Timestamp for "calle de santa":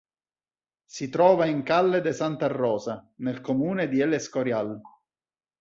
1.61-2.47